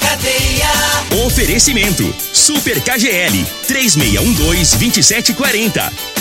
Cadeia. 0.00 0.70
Oferecimento. 1.26 2.04
Super 2.32 2.80
KGL 2.82 3.44
3612-2740. 3.66 6.19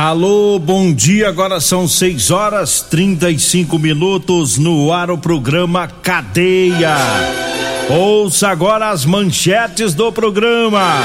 Alô, 0.00 0.60
bom 0.60 0.92
dia. 0.92 1.28
Agora 1.28 1.60
são 1.60 1.88
6 1.88 2.30
horas 2.30 2.82
35 2.82 3.80
minutos 3.80 4.56
no 4.56 4.92
ar 4.92 5.10
o 5.10 5.18
programa 5.18 5.88
Cadeia. 5.88 6.94
Ouça 7.90 8.48
agora 8.48 8.90
as 8.90 9.04
manchetes 9.04 9.94
do 9.94 10.12
programa. 10.12 11.02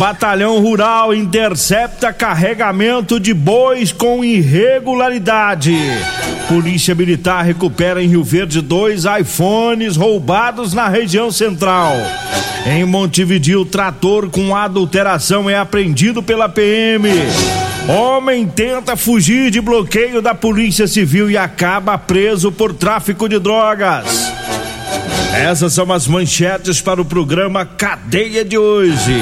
Batalhão 0.00 0.58
Rural 0.60 1.12
intercepta 1.12 2.10
carregamento 2.10 3.20
de 3.20 3.34
bois 3.34 3.92
com 3.92 4.24
irregularidade. 4.24 5.76
Polícia 6.48 6.94
Militar 6.94 7.44
recupera 7.44 8.02
em 8.02 8.08
Rio 8.08 8.24
Verde 8.24 8.62
dois 8.62 9.04
iPhones 9.04 9.96
roubados 9.96 10.72
na 10.72 10.88
região 10.88 11.30
central. 11.30 11.92
Em 12.64 12.82
Montevidil, 12.86 13.66
trator 13.66 14.30
com 14.30 14.56
adulteração 14.56 15.50
é 15.50 15.58
apreendido 15.58 16.22
pela 16.22 16.48
PM. 16.48 17.10
Homem 17.86 18.46
tenta 18.46 18.96
fugir 18.96 19.50
de 19.50 19.60
bloqueio 19.60 20.22
da 20.22 20.34
Polícia 20.34 20.86
Civil 20.86 21.30
e 21.30 21.36
acaba 21.36 21.98
preso 21.98 22.50
por 22.50 22.72
tráfico 22.72 23.28
de 23.28 23.38
drogas. 23.38 24.32
Essas 25.34 25.74
são 25.74 25.92
as 25.92 26.06
manchetes 26.06 26.80
para 26.80 27.02
o 27.02 27.04
programa 27.04 27.66
Cadeia 27.66 28.42
de 28.42 28.56
hoje. 28.56 29.20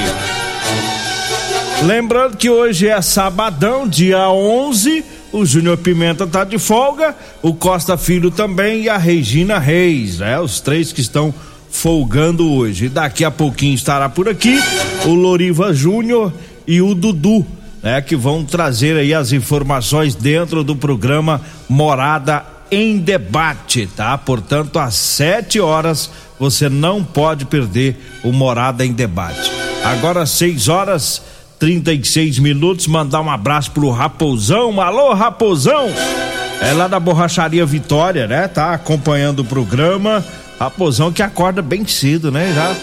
Lembrando 1.84 2.37
que 2.37 2.51
hoje 2.51 2.89
é 2.89 3.01
sabadão, 3.01 3.89
dia 3.89 4.29
11. 4.29 5.05
O 5.31 5.45
Júnior 5.47 5.77
Pimenta 5.77 6.27
tá 6.27 6.43
de 6.43 6.59
folga, 6.59 7.15
o 7.41 7.55
Costa 7.55 7.97
Filho 7.97 8.31
também 8.31 8.83
e 8.83 8.89
a 8.89 8.97
Regina 8.97 9.59
Reis, 9.59 10.19
né? 10.19 10.41
Os 10.41 10.61
três 10.61 10.93
que 10.93 11.01
estão 11.01 11.33
folgando 11.71 12.51
hoje. 12.51 12.89
Daqui 12.89 13.25
a 13.25 13.31
pouquinho 13.31 13.75
estará 13.75 14.09
por 14.09 14.29
aqui 14.29 14.59
o 15.05 15.15
Loriva 15.15 15.73
Júnior 15.73 16.33
e 16.67 16.81
o 16.83 16.95
Dudu, 16.95 17.47
né? 17.83 18.01
Que 18.01 18.17
vão 18.17 18.45
trazer 18.45 18.97
aí 18.97 19.15
as 19.15 19.33
informações 19.33 20.15
dentro 20.15 20.65
do 20.65 20.75
programa 20.75 21.41
Morada 21.69 22.45
em 22.71 22.99
Debate, 22.99 23.87
tá? 23.95 24.16
Portanto, 24.19 24.78
às 24.78 24.95
sete 24.95 25.60
horas 25.60 26.10
você 26.39 26.69
não 26.69 27.05
pode 27.05 27.45
perder 27.45 27.97
o 28.25 28.33
Morada 28.33 28.84
em 28.84 28.93
Debate. 28.93 29.50
Agora, 29.84 30.27
seis 30.27 30.69
horas 30.69 31.22
36 31.59 32.39
minutos, 32.39 32.87
mandar 32.87 33.21
um 33.21 33.31
abraço 33.31 33.71
pro 33.73 33.91
Raposão. 33.91 34.81
Alô, 34.81 35.13
Raposão! 35.13 35.89
É 36.61 36.73
lá 36.73 36.89
da 36.89 36.99
Borracharia 36.99 37.65
Vitória, 37.67 38.27
né? 38.27 38.49
Tá 38.49 38.73
acompanhando 38.73 39.41
o 39.41 39.45
programa. 39.45 40.25
Raposão 40.59 41.13
que 41.13 41.23
acorda 41.23 41.63
bem 41.63 41.87
cedo, 41.87 42.31
né? 42.31 42.53
Já 42.55 42.75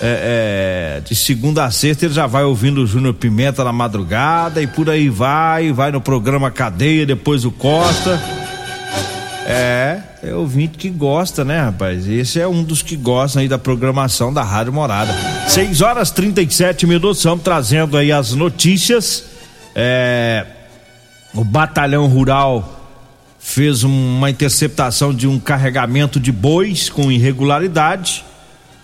é, 0.00 0.98
é, 0.98 1.00
de 1.00 1.14
segunda 1.14 1.64
a 1.64 1.70
sexta 1.70 2.04
ele 2.04 2.12
já 2.12 2.26
vai 2.26 2.44
ouvindo 2.44 2.82
o 2.82 2.86
Júnior 2.86 3.14
Pimenta 3.14 3.64
na 3.64 3.72
madrugada 3.72 4.60
e 4.60 4.66
por 4.66 4.90
aí 4.90 5.08
vai, 5.08 5.72
vai 5.72 5.90
no 5.90 6.02
programa 6.02 6.50
Cadeia, 6.50 7.06
depois 7.06 7.44
o 7.44 7.50
Costa. 7.50 8.20
É, 9.46 10.00
é 10.26 10.34
ouvinte 10.34 10.76
que 10.76 10.90
gosta, 10.90 11.44
né, 11.44 11.60
rapaz? 11.60 12.08
Esse 12.08 12.40
é 12.40 12.48
um 12.48 12.64
dos 12.64 12.82
que 12.82 12.96
gostam 12.96 13.42
aí 13.42 13.48
da 13.48 13.58
programação 13.58 14.32
da 14.32 14.42
Rádio 14.42 14.72
Morada. 14.72 15.14
6 15.46 15.80
horas 15.80 16.10
37 16.10 16.84
minutos, 16.84 17.18
estamos 17.18 17.44
trazendo 17.44 17.96
aí 17.96 18.10
as 18.10 18.32
notícias. 18.32 19.24
É, 19.72 20.44
o 21.32 21.44
Batalhão 21.44 22.08
Rural 22.08 22.76
fez 23.38 23.84
uma 23.84 24.28
interceptação 24.28 25.14
de 25.14 25.28
um 25.28 25.38
carregamento 25.38 26.18
de 26.18 26.32
bois 26.32 26.90
com 26.90 27.12
irregularidade. 27.12 28.24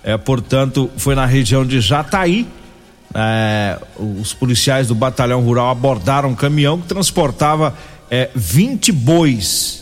É, 0.05 0.17
portanto, 0.17 0.91
foi 0.97 1.17
na 1.17 1.27
região 1.27 1.67
de 1.67 1.81
Jataí. 1.81 2.47
É, 3.15 3.79
os 3.99 4.33
policiais 4.33 4.87
do 4.87 4.95
Batalhão 4.95 5.41
Rural 5.41 5.71
abordaram 5.71 6.29
um 6.29 6.35
caminhão 6.37 6.81
que 6.81 6.87
transportava 6.87 7.75
é, 8.09 8.31
20 8.35 8.93
bois 8.93 9.82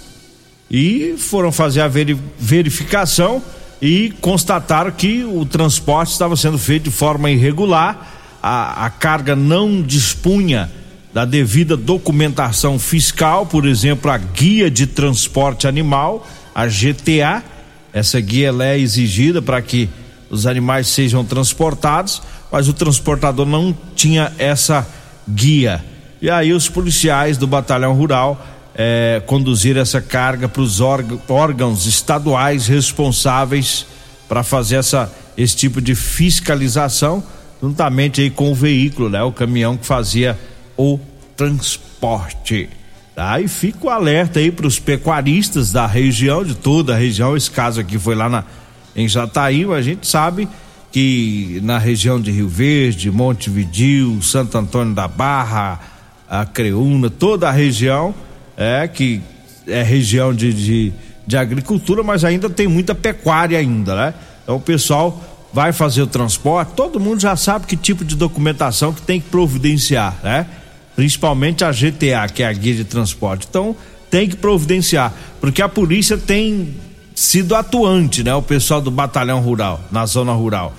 e 0.71 1.17
foram 1.19 1.51
fazer 1.51 1.81
a 1.81 1.91
verificação 2.39 3.43
e 3.83 4.13
constataram 4.21 4.91
que 4.91 5.25
o 5.25 5.45
transporte 5.45 6.13
estava 6.13 6.37
sendo 6.37 6.59
feito 6.59 6.85
de 6.85 6.91
forma 6.91 7.31
irregular, 7.31 8.39
a, 8.43 8.87
a 8.87 8.91
carga 8.91 9.35
não 9.35 9.83
dispunha 9.83 10.71
da 11.13 11.25
devida 11.25 11.77
documentação 11.77 12.79
fiscal, 12.79 13.47
por 13.47 13.67
exemplo, 13.67 14.11
a 14.11 14.19
guia 14.19 14.71
de 14.71 14.87
transporte 14.87 15.67
animal, 15.67 16.27
a 16.55 16.67
GTA. 16.67 17.43
Essa 17.93 18.21
guia 18.21 18.55
é 18.61 18.79
exigida 18.79 19.43
para 19.43 19.61
que 19.61 19.89
os 20.31 20.47
animais 20.47 20.87
sejam 20.87 21.25
transportados, 21.25 22.23
mas 22.53 22.69
o 22.69 22.73
transportador 22.73 23.45
não 23.45 23.77
tinha 23.97 24.33
essa 24.39 24.87
guia. 25.29 25.85
E 26.23 26.31
aí 26.31 26.53
os 26.53 26.69
policiais 26.69 27.37
do 27.37 27.47
batalhão 27.47 27.95
rural 27.95 28.41
é, 28.75 29.23
conduzir 29.27 29.77
essa 29.77 30.01
carga 30.01 30.49
para 30.49 30.63
os 30.63 30.81
órgãos 30.81 31.87
estaduais 31.87 32.67
responsáveis 32.67 33.87
para 34.29 34.43
fazer 34.43 34.77
essa, 34.77 35.13
esse 35.37 35.57
tipo 35.57 35.81
de 35.81 35.95
fiscalização, 35.95 37.23
juntamente 37.61 38.21
aí 38.21 38.31
com 38.31 38.53
o 38.53 38.55
veículo, 38.55 39.09
né? 39.09 39.23
O 39.23 39.33
caminhão 39.33 39.77
que 39.77 39.85
fazia 39.85 40.39
o 40.77 40.99
transporte. 41.37 42.69
Tá? 43.15 43.41
E 43.41 43.49
fica 43.49 43.87
o 43.87 43.91
alerta 43.91 44.39
aí 44.39 44.51
para 44.51 44.67
os 44.67 44.79
pecuaristas 44.79 45.73
da 45.73 45.87
região, 45.87 46.45
de 46.45 46.55
toda 46.55 46.95
a 46.95 46.97
região. 46.97 47.37
Esse 47.37 47.51
caso 47.51 47.81
aqui 47.81 47.99
foi 47.99 48.15
lá 48.15 48.29
na, 48.29 48.45
em 48.95 49.09
Jataí, 49.09 49.65
a 49.73 49.83
gente 49.83 50.07
sabe 50.07 50.49
que 50.93 51.61
na 51.63 51.79
região 51.79 52.21
de 52.21 52.31
Rio 52.31 52.49
Verde, 52.49 53.11
Montevidil, 53.11 54.21
Santo 54.23 54.57
Antônio 54.57 54.95
da 54.95 55.07
Barra, 55.07 55.81
a 56.29 56.47
Creúna, 56.47 57.11
toda 57.11 57.49
a 57.49 57.53
região 57.53 58.15
é 58.61 58.87
que 58.87 59.23
é 59.67 59.83
região 59.83 60.35
de, 60.35 60.53
de, 60.53 60.93
de 61.27 61.37
agricultura, 61.37 62.03
mas 62.03 62.25
ainda 62.25 62.51
tem 62.51 62.69
muita 62.69 62.95
pecuária 62.95 63.59
ainda, 63.59 63.97
né? 63.97 64.15
Então 64.43 64.57
o 64.57 64.61
pessoal 64.61 65.49
vai 65.53 65.73
fazer 65.73 66.03
o 66.03 66.07
transporte, 66.07 66.75
todo 66.77 67.01
mundo 67.01 67.21
já 67.21 67.35
sabe 67.35 67.67
que 67.67 67.77
tipo 67.77 68.05
de 68.05 68.15
documentação 68.15 68.93
que 68.93 69.03
tem 69.03 69.21
que 69.21 69.29
providenciar, 69.29 70.17
né? 70.23 70.47
Principalmente 70.95 71.65
a 71.65 71.73
GTA, 71.73 72.29
que 72.33 72.43
é 72.43 72.47
a 72.47 72.53
guia 72.53 72.75
de 72.75 72.85
transporte. 72.85 73.47
Então, 73.49 73.75
tem 74.11 74.29
que 74.29 74.37
providenciar, 74.37 75.15
porque 75.41 75.63
a 75.63 75.69
polícia 75.69 76.19
tem 76.19 76.75
sido 77.15 77.55
atuante, 77.55 78.23
né? 78.23 78.35
O 78.35 78.43
pessoal 78.43 78.81
do 78.81 78.91
batalhão 78.91 79.41
rural, 79.41 79.81
na 79.91 80.05
zona 80.05 80.33
rural. 80.33 80.75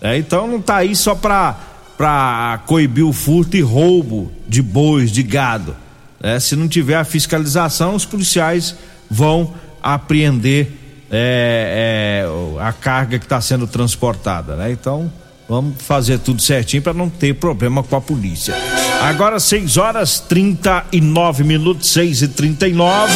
É, 0.00 0.16
então 0.18 0.46
não 0.46 0.60
tá 0.60 0.76
aí 0.76 0.94
só 0.94 1.14
para 1.14 1.58
para 1.96 2.60
coibir 2.66 3.06
o 3.06 3.12
furto 3.12 3.56
e 3.56 3.60
roubo 3.60 4.30
de 4.48 4.60
bois, 4.60 5.12
de 5.12 5.22
gado. 5.22 5.76
É, 6.24 6.40
se 6.40 6.56
não 6.56 6.66
tiver 6.66 6.94
a 6.94 7.04
fiscalização, 7.04 7.94
os 7.94 8.06
policiais 8.06 8.74
vão 9.10 9.52
apreender 9.82 10.72
é, 11.10 12.24
é, 12.24 12.62
a 12.62 12.72
carga 12.72 13.18
que 13.18 13.26
está 13.26 13.38
sendo 13.42 13.66
transportada, 13.66 14.56
né? 14.56 14.72
Então, 14.72 15.12
vamos 15.46 15.82
fazer 15.82 16.18
tudo 16.18 16.40
certinho 16.40 16.82
para 16.82 16.94
não 16.94 17.10
ter 17.10 17.34
problema 17.34 17.82
com 17.82 17.94
a 17.94 18.00
polícia. 18.00 18.54
Agora 19.02 19.38
6 19.38 19.76
horas 19.76 20.18
39 20.18 21.44
minutos, 21.44 21.90
6 21.90 22.22
e 22.22 22.28
39 22.28 23.12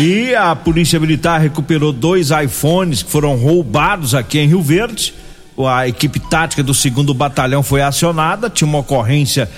e 0.00 0.34
a 0.34 0.56
Polícia 0.56 0.98
Militar 0.98 1.40
recuperou 1.40 1.92
dois 1.92 2.30
iPhones 2.30 3.04
que 3.04 3.10
foram 3.12 3.36
roubados 3.36 4.12
aqui 4.12 4.40
em 4.40 4.48
Rio 4.48 4.60
Verde. 4.60 5.14
a 5.56 5.86
equipe 5.86 6.18
tática 6.18 6.64
do 6.64 6.74
segundo 6.74 7.14
batalhão 7.14 7.62
foi 7.62 7.80
acionada, 7.80 8.50
tinha 8.50 8.66
uma 8.66 8.78
ocorrência 8.78 9.48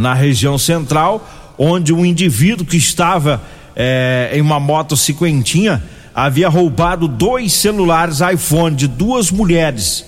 na 0.00 0.14
região 0.14 0.56
central, 0.56 1.28
onde 1.58 1.92
um 1.92 2.06
indivíduo 2.06 2.66
que 2.66 2.78
estava 2.78 3.42
é, 3.76 4.30
em 4.32 4.40
uma 4.40 4.58
moto 4.58 4.96
cinquentinha 4.96 5.82
havia 6.14 6.48
roubado 6.48 7.06
dois 7.06 7.52
celulares 7.52 8.20
iPhone 8.20 8.74
de 8.74 8.88
duas 8.88 9.30
mulheres. 9.30 10.06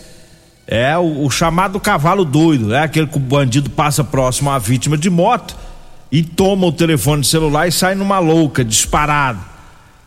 É 0.66 0.96
o, 0.96 1.26
o 1.26 1.30
chamado 1.30 1.78
cavalo 1.78 2.24
doido, 2.24 2.74
é 2.74 2.82
aquele 2.82 3.06
que 3.06 3.18
o 3.18 3.20
bandido 3.20 3.68
passa 3.68 4.02
próximo 4.02 4.50
à 4.50 4.58
vítima 4.58 4.96
de 4.96 5.10
moto 5.10 5.54
e 6.10 6.22
toma 6.22 6.66
o 6.66 6.72
telefone 6.72 7.22
celular 7.22 7.68
e 7.68 7.72
sai 7.72 7.94
numa 7.94 8.18
louca, 8.18 8.64
disparado. 8.64 9.40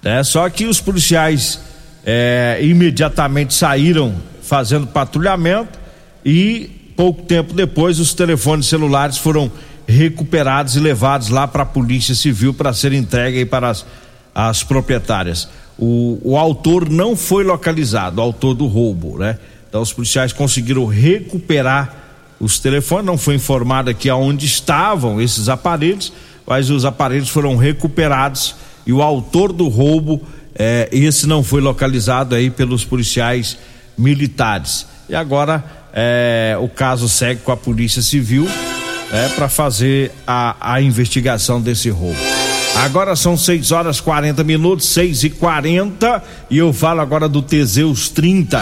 É, 0.03 0.23
só 0.23 0.49
que 0.49 0.65
os 0.65 0.81
policiais 0.81 1.59
é, 2.03 2.57
imediatamente 2.61 3.53
saíram 3.53 4.15
fazendo 4.41 4.87
patrulhamento 4.87 5.77
e 6.25 6.71
pouco 6.95 7.21
tempo 7.23 7.53
depois 7.53 7.99
os 7.99 8.13
telefones 8.13 8.67
celulares 8.67 9.17
foram 9.17 9.51
recuperados 9.87 10.75
e 10.75 10.79
levados 10.79 11.29
lá 11.29 11.47
para 11.47 11.63
a 11.63 11.65
Polícia 11.65 12.15
Civil 12.15 12.53
para 12.53 12.73
ser 12.73 12.93
entregue 12.93 13.45
para 13.45 13.69
as, 13.69 13.85
as 14.33 14.63
proprietárias. 14.63 15.47
O, 15.77 16.19
o 16.23 16.37
autor 16.37 16.89
não 16.89 17.15
foi 17.15 17.43
localizado, 17.43 18.19
o 18.19 18.23
autor 18.23 18.53
do 18.53 18.65
roubo, 18.65 19.17
né? 19.17 19.37
Então 19.67 19.81
os 19.81 19.91
policiais 19.91 20.31
conseguiram 20.31 20.85
recuperar 20.85 22.03
os 22.39 22.59
telefones, 22.59 23.05
não 23.05 23.17
foi 23.17 23.35
informado 23.35 23.89
aqui 23.89 24.09
aonde 24.09 24.45
estavam 24.45 25.21
esses 25.21 25.49
aparelhos, 25.49 26.13
mas 26.45 26.69
os 26.69 26.85
aparelhos 26.85 27.29
foram 27.29 27.55
recuperados 27.57 28.55
e 28.85 28.93
o 28.93 29.01
autor 29.01 29.51
do 29.51 29.67
roubo, 29.67 30.21
eh, 30.53 30.87
esse 30.91 31.27
não 31.27 31.43
foi 31.43 31.59
localizado 31.59 32.35
aí 32.35 32.49
pelos 32.49 32.85
policiais 32.85 33.57
militares. 33.97 34.85
E 35.09 35.15
agora 35.15 35.63
eh, 35.93 36.57
o 36.59 36.69
caso 36.69 37.09
segue 37.09 37.41
com 37.41 37.51
a 37.51 37.57
Polícia 37.57 38.01
Civil 38.01 38.47
é, 39.15 39.29
para 39.29 39.47
fazer 39.47 40.11
a, 40.27 40.55
a 40.59 40.81
investigação 40.81 41.61
desse 41.61 41.89
roubo. 41.89 42.19
Agora 42.75 43.15
são 43.15 43.37
6 43.37 43.71
horas 43.71 44.01
40 44.01 44.43
minutos, 44.43 44.89
6 44.89 45.23
e 45.23 45.29
40 45.29 46.21
e 46.49 46.57
eu 46.57 46.73
falo 46.73 46.99
agora 46.99 47.29
do 47.29 47.41
Teseus 47.41 48.09
30. 48.09 48.61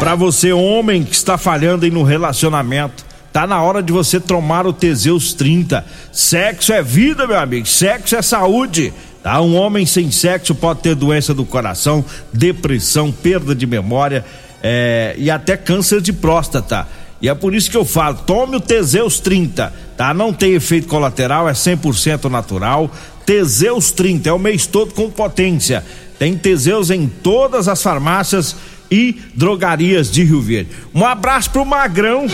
Para 0.00 0.16
você, 0.16 0.52
homem 0.52 1.04
que 1.04 1.14
está 1.14 1.38
falhando 1.38 1.84
aí 1.84 1.90
no 1.92 2.02
relacionamento, 2.02 3.04
tá 3.32 3.46
na 3.46 3.62
hora 3.62 3.80
de 3.80 3.92
você 3.92 4.18
tomar 4.18 4.66
o 4.66 4.72
Teseus 4.72 5.32
30. 5.32 5.84
Sexo 6.10 6.72
é 6.72 6.82
vida, 6.82 7.28
meu 7.28 7.38
amigo, 7.38 7.66
sexo 7.66 8.16
é 8.16 8.22
saúde. 8.22 8.92
Tá? 9.22 9.40
Um 9.40 9.54
homem 9.54 9.86
sem 9.86 10.10
sexo 10.10 10.54
pode 10.56 10.80
ter 10.80 10.96
doença 10.96 11.32
do 11.32 11.44
coração, 11.44 12.04
depressão, 12.32 13.12
perda 13.12 13.54
de 13.54 13.66
memória 13.66 14.24
é, 14.60 15.14
e 15.16 15.30
até 15.30 15.56
câncer 15.56 16.00
de 16.00 16.12
próstata. 16.12 16.88
E 17.24 17.28
é 17.30 17.34
por 17.34 17.54
isso 17.54 17.70
que 17.70 17.76
eu 17.78 17.86
falo, 17.86 18.16
tome 18.26 18.56
o 18.56 18.60
Teseus 18.60 19.18
30, 19.18 19.72
tá? 19.96 20.12
Não 20.12 20.30
tem 20.30 20.52
efeito 20.52 20.86
colateral, 20.86 21.48
é 21.48 21.54
100% 21.54 22.28
natural. 22.28 22.90
Teseus 23.24 23.90
30 23.92 24.28
é 24.28 24.32
o 24.34 24.38
mês 24.38 24.66
todo 24.66 24.92
com 24.92 25.10
potência. 25.10 25.82
Tem 26.18 26.36
Teseus 26.36 26.90
em 26.90 27.08
todas 27.08 27.66
as 27.66 27.82
farmácias 27.82 28.54
e 28.90 29.22
drogarias 29.34 30.10
de 30.10 30.22
Rio 30.22 30.42
Verde. 30.42 30.72
Um 30.94 31.02
abraço 31.02 31.50
pro 31.50 31.64
Magrão, 31.64 32.26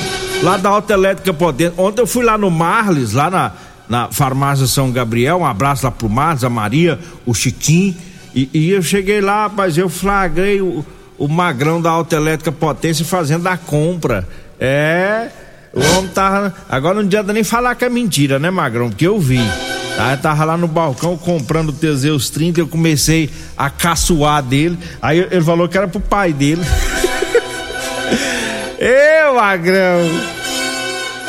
lá 0.42 0.56
da 0.56 0.70
Autoelétrica 0.70 1.32
Potência. 1.32 1.75
Ontem 1.76 2.02
eu 2.02 2.06
fui 2.08 2.25
lá 2.25 2.36
no 2.36 2.50
Marles, 2.50 3.12
lá 3.12 3.31
na, 3.31 3.52
na 3.88 4.08
farmácia 4.10 4.66
São 4.66 4.90
Gabriel. 4.90 5.38
Um 5.38 5.46
abraço 5.46 5.84
lá 5.84 5.93
pro 5.93 6.08
Marles, 6.10 6.43
a 6.43 6.50
Maria, 6.50 6.98
o 7.25 7.32
Chiquinho. 7.32 7.94
E, 8.34 8.50
e 8.52 8.70
eu 8.70 8.82
cheguei 8.82 9.20
lá, 9.20 9.48
mas 9.48 9.78
eu 9.78 9.88
flagrei 9.88 10.60
o, 10.60 10.84
o 11.16 11.28
Magrão 11.28 11.81
da 11.81 11.90
Autoelétrica 11.90 12.50
Potência 12.50 13.04
fazendo 13.04 13.46
a 13.46 13.56
compra. 13.56 14.26
É. 14.60 15.28
O 15.72 15.80
homem 15.96 16.10
tava. 16.10 16.52
Agora 16.68 16.94
não 16.94 17.02
adianta 17.02 17.32
nem 17.32 17.44
falar 17.44 17.74
que 17.74 17.84
é 17.84 17.88
mentira, 17.88 18.38
né, 18.38 18.50
Magrão? 18.50 18.90
Porque 18.90 19.06
eu 19.06 19.18
vi. 19.18 19.38
Eu 19.38 20.18
tava 20.18 20.44
lá 20.44 20.56
no 20.56 20.66
balcão 20.66 21.16
comprando 21.16 21.68
o 21.68 21.72
Teseus 21.72 22.30
30, 22.30 22.60
eu 22.60 22.68
comecei 22.68 23.30
a 23.56 23.68
caçoar 23.68 24.42
dele. 24.42 24.78
Aí 25.00 25.18
ele 25.18 25.42
falou 25.42 25.68
que 25.68 25.76
era 25.76 25.86
pro 25.86 26.00
pai 26.00 26.32
dele. 26.32 26.62
Ê, 28.80 29.30
Magrão! 29.34 30.40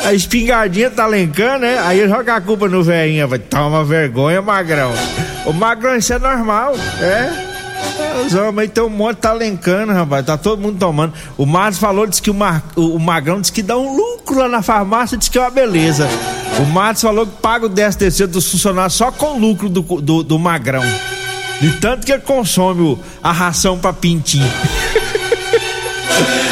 A 0.04 0.14
espingardinha 0.14 0.90
tá 0.90 1.06
lencando, 1.06 1.60
né? 1.60 1.78
Aí 1.80 2.00
ele 2.00 2.08
joga 2.08 2.34
a 2.34 2.40
culpa 2.40 2.66
no 2.66 2.82
velhinho. 2.82 3.28
Vai 3.28 3.38
tomar 3.38 3.84
vergonha, 3.84 4.42
Magrão. 4.42 4.92
O 5.46 5.52
Magrão, 5.52 5.96
isso 5.96 6.12
é 6.12 6.18
normal, 6.18 6.74
é? 7.00 7.51
Homens 8.34 8.70
tem 8.70 8.82
um 8.82 8.88
monte 8.88 9.18
tá 9.18 9.32
lencando, 9.32 9.92
rapaz. 9.92 10.24
Tá 10.24 10.36
todo 10.36 10.60
mundo 10.60 10.78
tomando. 10.78 11.12
O 11.36 11.44
Marcos 11.44 11.78
falou, 11.78 12.06
disse 12.06 12.22
que 12.22 12.30
o, 12.30 12.34
Mar, 12.34 12.62
o, 12.76 12.98
Magrão 12.98 13.40
disse 13.40 13.52
que 13.52 13.62
dá 13.62 13.76
um 13.76 13.96
lucro 13.96 14.38
lá 14.38 14.48
na 14.48 14.62
farmácia, 14.62 15.18
disse 15.18 15.30
que 15.30 15.38
é 15.38 15.40
uma 15.40 15.50
beleza. 15.50 16.08
O 16.60 16.66
Marcos 16.66 17.02
falou 17.02 17.26
que 17.26 17.36
paga 17.40 17.66
o 17.66 17.68
10 17.68 17.96
terceiro 17.96 18.32
dos 18.32 18.50
funcionários 18.50 18.94
só 18.94 19.10
com 19.10 19.36
o 19.36 19.38
lucro 19.38 19.68
do, 19.68 19.82
do, 19.82 20.22
do 20.22 20.38
Magrão. 20.38 20.84
De 21.60 21.72
tanto 21.80 22.06
que 22.06 22.12
ele 22.12 22.22
consome 22.22 22.98
a 23.22 23.32
ração 23.32 23.78
pra 23.78 23.92
pintinho. 23.92 24.48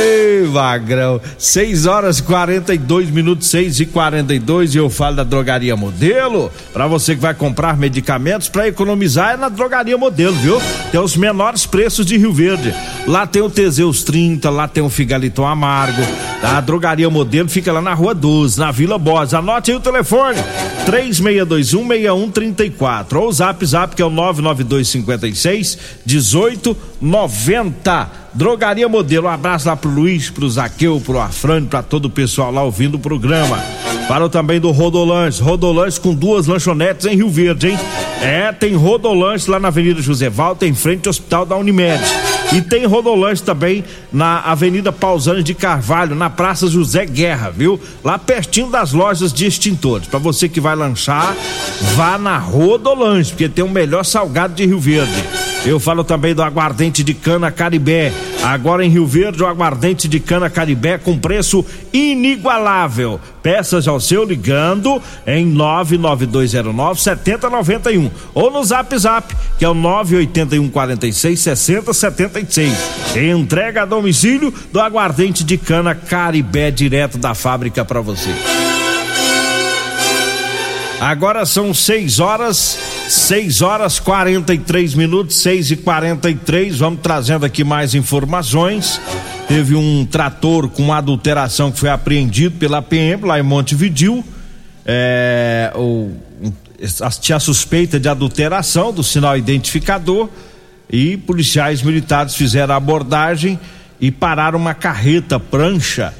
Ei, 0.00 0.48
Magrão. 0.48 1.20
6 1.36 1.84
horas 1.84 2.22
42 2.22 3.10
minutos, 3.10 3.48
6 3.48 3.80
e 3.80 3.86
42 3.86 4.74
e 4.74 4.78
eu 4.78 4.88
falo 4.88 5.16
da 5.16 5.24
Drogaria 5.24 5.76
Modelo. 5.76 6.50
Para 6.72 6.86
você 6.86 7.14
que 7.14 7.20
vai 7.20 7.34
comprar 7.34 7.76
medicamentos 7.76 8.48
para 8.48 8.66
economizar 8.66 9.34
é 9.34 9.36
na 9.36 9.50
Drogaria 9.50 9.98
Modelo, 9.98 10.34
viu? 10.36 10.58
Tem 10.90 10.98
os 10.98 11.14
menores 11.16 11.66
preços 11.66 12.06
de 12.06 12.16
Rio 12.16 12.32
Verde. 12.32 12.74
Lá 13.06 13.26
tem 13.26 13.42
o 13.42 13.50
Teseus 13.50 14.02
30, 14.02 14.48
lá 14.48 14.66
tem 14.66 14.82
o 14.82 14.88
Figaliton 14.88 15.46
Amargo. 15.46 16.00
A 16.42 16.58
Drogaria 16.62 17.10
Modelo 17.10 17.50
fica 17.50 17.70
lá 17.70 17.82
na 17.82 17.92
Rua 17.92 18.14
12, 18.14 18.58
na 18.58 18.72
Vila 18.72 18.96
Borges. 18.96 19.34
Anote 19.34 19.70
aí 19.70 19.76
o 19.76 19.80
telefone: 19.80 20.38
36216134 20.86 23.16
ou 23.16 23.28
o 23.28 23.32
Zap 23.32 23.66
Zap 23.66 23.94
que 23.94 24.00
é 24.00 24.06
o 24.06 24.10
99256 24.10 25.76
1890. 26.06 28.19
Drogaria 28.32 28.88
Modelo. 28.88 29.26
Um 29.26 29.30
abraço 29.30 29.68
lá 29.68 29.76
pro 29.76 29.90
Luiz, 29.90 30.30
pro 30.30 30.48
Zaqueu, 30.48 31.00
pro 31.04 31.20
Afrânio, 31.20 31.68
pra 31.68 31.82
todo 31.82 32.06
o 32.06 32.10
pessoal 32.10 32.50
lá 32.52 32.62
ouvindo 32.62 32.94
o 32.94 32.98
programa. 32.98 33.58
Falo 34.06 34.28
também 34.28 34.60
do 34.60 34.70
Rodolanche. 34.70 35.42
Rodolanche 35.42 36.00
com 36.00 36.14
duas 36.14 36.46
lanchonetes 36.46 37.06
em 37.06 37.16
Rio 37.16 37.30
Verde, 37.30 37.70
hein? 37.70 37.78
É, 38.20 38.52
tem 38.52 38.74
Rodolanche 38.74 39.50
lá 39.50 39.58
na 39.58 39.68
Avenida 39.68 40.02
José 40.02 40.28
Valter, 40.28 40.68
em 40.68 40.74
frente 40.74 41.06
ao 41.06 41.10
Hospital 41.10 41.46
da 41.46 41.56
Unimed. 41.56 42.02
E 42.52 42.60
tem 42.60 42.84
Rodolanche 42.84 43.42
também 43.42 43.84
na 44.12 44.40
Avenida 44.40 44.92
Pausanes 44.92 45.44
de 45.44 45.54
Carvalho, 45.54 46.16
na 46.16 46.28
Praça 46.28 46.66
José 46.66 47.06
Guerra, 47.06 47.50
viu? 47.50 47.80
Lá 48.02 48.18
pertinho 48.18 48.68
das 48.68 48.92
lojas 48.92 49.32
de 49.32 49.46
extintores. 49.46 50.08
Para 50.08 50.18
você 50.18 50.48
que 50.48 50.60
vai 50.60 50.74
lanchar, 50.74 51.34
vá 51.94 52.18
na 52.18 52.36
Rodolanche, 52.36 53.30
porque 53.30 53.48
tem 53.48 53.64
o 53.64 53.70
melhor 53.70 54.04
salgado 54.04 54.54
de 54.54 54.66
Rio 54.66 54.80
Verde. 54.80 55.24
Eu 55.64 55.78
falo 55.78 56.02
também 56.02 56.34
do 56.34 56.42
aguardente 56.42 57.04
de 57.04 57.12
cana 57.12 57.50
Caribé. 57.50 58.12
Agora 58.42 58.84
em 58.84 58.88
Rio 58.88 59.06
Verde, 59.06 59.42
o 59.42 59.46
aguardente 59.46 60.08
de 60.08 60.18
cana 60.18 60.48
Caribé 60.48 60.96
com 60.96 61.18
preço 61.18 61.64
inigualável. 61.92 63.20
Peças 63.42 63.86
ao 63.86 64.00
seu 64.00 64.24
ligando 64.24 65.00
em 65.26 65.44
99209 65.44 67.00
7091 67.00 68.10
ou 68.32 68.50
no 68.50 68.64
Zap 68.64 68.96
Zap, 68.96 69.34
que 69.58 69.64
é 69.64 69.68
o 69.68 69.74
981 69.74 70.68
46 70.70 71.38
60 71.38 71.92
76. 71.92 72.72
Entrega 73.16 73.82
a 73.82 73.86
domicílio 73.86 74.52
do 74.72 74.80
aguardente 74.80 75.44
de 75.44 75.58
cana 75.58 75.94
Caribé 75.94 76.70
direto 76.70 77.18
da 77.18 77.34
fábrica 77.34 77.84
para 77.84 78.00
você. 78.00 78.30
Agora 81.00 81.46
são 81.46 81.72
6 81.72 82.18
horas, 82.18 82.78
6 83.08 83.62
horas 83.62 83.98
43 83.98 84.92
minutos, 84.92 85.36
6 85.36 85.70
e 85.70 85.76
43 85.76 86.78
Vamos 86.78 87.00
trazendo 87.02 87.46
aqui 87.46 87.64
mais 87.64 87.94
informações. 87.94 89.00
Teve 89.48 89.74
um 89.74 90.04
trator 90.04 90.68
com 90.68 90.92
adulteração 90.92 91.72
que 91.72 91.80
foi 91.80 91.88
apreendido 91.88 92.58
pela 92.58 92.82
PM 92.82 93.24
lá 93.24 93.40
em 93.40 93.42
Montevidil. 93.42 94.22
É, 94.84 95.72
tinha 97.22 97.40
suspeita 97.40 97.98
de 97.98 98.06
adulteração 98.06 98.92
do 98.92 99.02
sinal 99.02 99.38
identificador 99.38 100.28
e 100.92 101.16
policiais 101.16 101.80
militares 101.80 102.34
fizeram 102.34 102.74
a 102.74 102.76
abordagem 102.76 103.58
e 103.98 104.10
pararam 104.10 104.58
uma 104.58 104.74
carreta 104.74 105.40
prancha 105.40 106.12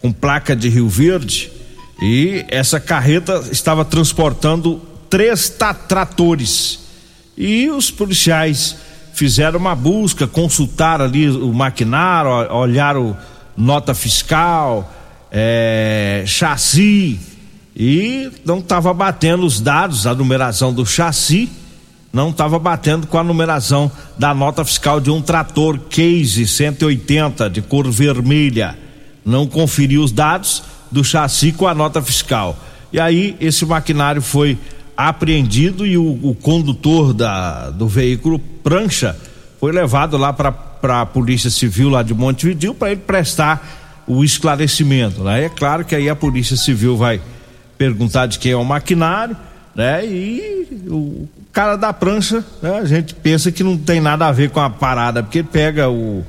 com 0.00 0.10
placa 0.10 0.56
de 0.56 0.70
Rio 0.70 0.88
Verde 0.88 1.50
e 2.04 2.44
essa 2.48 2.80
carreta 2.80 3.44
estava 3.52 3.84
transportando 3.84 4.82
três 5.08 5.48
tratores. 5.86 6.80
E 7.38 7.70
os 7.70 7.92
policiais 7.92 8.76
fizeram 9.14 9.60
uma 9.60 9.76
busca, 9.76 10.26
consultaram 10.26 11.04
ali 11.04 11.30
o 11.30 11.52
maquinário, 11.52 12.52
olharam 12.52 13.16
nota 13.56 13.94
fiscal, 13.94 14.92
é, 15.30 16.24
chassi, 16.26 17.20
e 17.76 18.28
não 18.44 18.58
estava 18.58 18.92
batendo 18.92 19.46
os 19.46 19.60
dados, 19.60 20.04
a 20.04 20.12
numeração 20.12 20.74
do 20.74 20.84
chassi, 20.84 21.48
não 22.12 22.30
estava 22.30 22.58
batendo 22.58 23.06
com 23.06 23.16
a 23.16 23.22
numeração 23.22 23.88
da 24.18 24.34
nota 24.34 24.64
fiscal 24.64 25.00
de 25.00 25.08
um 25.08 25.22
trator 25.22 25.78
Case 25.88 26.48
180 26.48 27.48
de 27.48 27.62
cor 27.62 27.88
vermelha. 27.88 28.76
Não 29.24 29.46
conferiu 29.46 30.02
os 30.02 30.10
dados 30.10 30.64
do 30.92 31.02
chassi 31.02 31.50
com 31.50 31.66
a 31.66 31.74
nota 31.74 32.00
fiscal. 32.02 32.56
E 32.92 33.00
aí 33.00 33.36
esse 33.40 33.64
maquinário 33.64 34.20
foi 34.20 34.58
apreendido 34.96 35.86
e 35.86 35.96
o, 35.96 36.18
o 36.22 36.34
condutor 36.34 37.14
da, 37.14 37.70
do 37.70 37.88
veículo 37.88 38.38
prancha 38.38 39.16
foi 39.58 39.72
levado 39.72 40.16
lá 40.16 40.32
para 40.32 41.00
a 41.00 41.06
Polícia 41.06 41.50
Civil 41.50 41.88
lá 41.88 42.02
de 42.02 42.12
Montevideo 42.12 42.74
para 42.74 42.92
ele 42.92 43.00
prestar 43.00 44.04
o 44.06 44.22
esclarecimento. 44.22 45.22
Né? 45.22 45.44
É 45.44 45.48
claro 45.48 45.84
que 45.84 45.94
aí 45.94 46.08
a 46.08 46.16
Polícia 46.16 46.56
Civil 46.56 46.96
vai 46.96 47.20
perguntar 47.78 48.26
de 48.26 48.38
quem 48.38 48.52
é 48.52 48.56
o 48.56 48.64
maquinário, 48.64 49.36
né? 49.74 50.04
E 50.06 50.84
o 50.86 51.28
cara 51.52 51.76
da 51.76 51.92
prancha, 51.92 52.44
né? 52.62 52.78
A 52.78 52.84
gente 52.84 53.14
pensa 53.14 53.50
que 53.50 53.64
não 53.64 53.76
tem 53.76 54.00
nada 54.00 54.26
a 54.26 54.32
ver 54.32 54.50
com 54.50 54.60
a 54.60 54.70
parada, 54.70 55.22
porque 55.22 55.42
pega 55.42 55.88
o, 55.88 56.24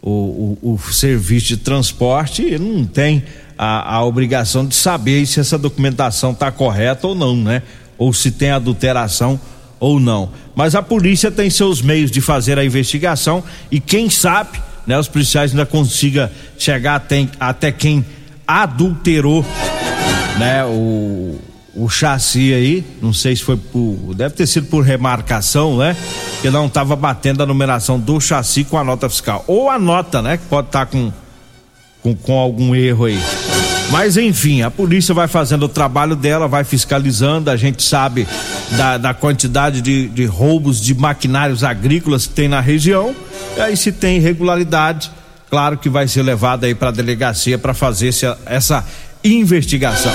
o, 0.00 0.58
o, 0.62 0.74
o 0.74 0.78
serviço 0.92 1.48
de 1.48 1.58
transporte 1.58 2.42
e 2.42 2.58
não 2.58 2.84
tem 2.84 3.22
a, 3.64 3.94
a 3.94 4.04
obrigação 4.04 4.66
de 4.66 4.74
saber 4.74 5.24
se 5.24 5.38
essa 5.38 5.56
documentação 5.56 6.32
está 6.32 6.50
correta 6.50 7.06
ou 7.06 7.14
não, 7.14 7.36
né? 7.36 7.62
Ou 7.96 8.12
se 8.12 8.32
tem 8.32 8.50
adulteração 8.50 9.38
ou 9.78 10.00
não. 10.00 10.30
Mas 10.56 10.74
a 10.74 10.82
polícia 10.82 11.30
tem 11.30 11.48
seus 11.48 11.80
meios 11.80 12.10
de 12.10 12.20
fazer 12.20 12.58
a 12.58 12.64
investigação 12.64 13.40
e 13.70 13.78
quem 13.78 14.10
sabe, 14.10 14.60
né? 14.84 14.98
Os 14.98 15.06
policiais 15.06 15.52
ainda 15.52 15.64
consiga 15.64 16.32
chegar 16.58 16.96
até, 16.96 17.28
até 17.38 17.70
quem 17.70 18.04
adulterou, 18.48 19.46
né? 20.40 20.64
O, 20.64 21.38
o 21.76 21.88
chassi 21.88 22.52
aí, 22.52 22.84
não 23.00 23.12
sei 23.12 23.36
se 23.36 23.44
foi 23.44 23.56
por, 23.56 24.12
deve 24.16 24.34
ter 24.34 24.48
sido 24.48 24.66
por 24.66 24.82
remarcação, 24.82 25.76
né? 25.76 25.96
Que 26.40 26.50
não 26.50 26.66
estava 26.66 26.96
batendo 26.96 27.44
a 27.44 27.46
numeração 27.46 27.96
do 27.96 28.20
chassi 28.20 28.64
com 28.64 28.76
a 28.76 28.82
nota 28.82 29.08
fiscal. 29.08 29.44
Ou 29.46 29.70
a 29.70 29.78
nota, 29.78 30.20
né? 30.20 30.36
Que 30.36 30.46
pode 30.46 30.66
estar 30.66 30.84
tá 30.84 30.86
com, 30.86 31.12
com, 32.02 32.12
com 32.16 32.40
algum 32.40 32.74
erro 32.74 33.04
aí. 33.04 33.20
Mas 33.92 34.16
enfim, 34.16 34.62
a 34.62 34.70
polícia 34.70 35.14
vai 35.14 35.28
fazendo 35.28 35.64
o 35.64 35.68
trabalho 35.68 36.16
dela, 36.16 36.48
vai 36.48 36.64
fiscalizando, 36.64 37.50
a 37.50 37.56
gente 37.56 37.82
sabe 37.82 38.26
da, 38.70 38.96
da 38.96 39.12
quantidade 39.12 39.82
de, 39.82 40.08
de 40.08 40.24
roubos 40.24 40.80
de 40.80 40.94
maquinários 40.94 41.62
agrícolas 41.62 42.26
que 42.26 42.32
tem 42.32 42.48
na 42.48 42.58
região. 42.58 43.14
E 43.54 43.60
aí 43.60 43.76
se 43.76 43.92
tem 43.92 44.16
irregularidade, 44.16 45.10
claro 45.50 45.76
que 45.76 45.90
vai 45.90 46.08
ser 46.08 46.22
levado 46.22 46.64
aí 46.64 46.74
para 46.74 46.88
a 46.88 46.92
delegacia 46.92 47.58
para 47.58 47.74
fazer 47.74 48.08
essa, 48.08 48.38
essa 48.46 48.82
investigação. 49.22 50.12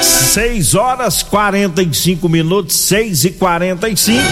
6 0.00 0.74
horas 0.74 1.22
45 1.22 2.26
minutos, 2.30 2.76
6 2.76 3.24
e 3.24 3.30
45 3.32 4.22